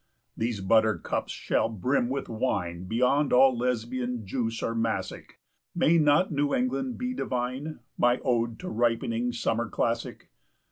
[0.35, 5.39] "These buttercups shall brim with wine 5 Beyond all Lesbian juice or Massic;
[5.75, 7.81] May not New England be divine?
[7.99, 10.31] My ode to ripening summer classic?